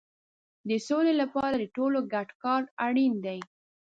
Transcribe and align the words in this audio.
د 0.69 0.71
سولې 0.87 1.13
لپاره 1.21 1.55
د 1.57 1.63
ټولو 1.75 1.99
ګډ 2.13 2.29
کار 2.43 2.61
اړین 2.87 3.13
دی. 3.25 3.39